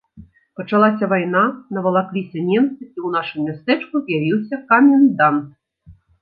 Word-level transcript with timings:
Пачалася 0.59 1.09
вайна, 1.11 1.43
навалакліся 1.77 2.37
немцы, 2.47 2.81
і 2.97 2.99
ў 3.05 3.13
нашым 3.17 3.41
мястэчку 3.51 3.95
з'явіўся 4.09 4.61
камендант. 4.73 5.47